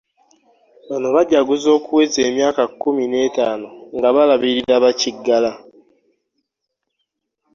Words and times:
Bano 0.89 1.07
bajaguzza 1.15 1.69
okuweza 1.77 2.19
emyaka 2.29 2.61
kkumi 2.69 3.03
n'etaano 3.11 3.67
nga 3.95 4.09
balabirira 4.15 4.75
bakiggala. 4.83 5.51